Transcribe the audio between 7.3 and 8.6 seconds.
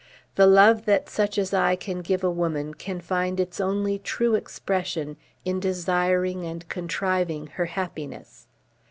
her happiness.